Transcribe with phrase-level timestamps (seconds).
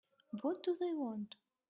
[0.41, 1.35] What do they want?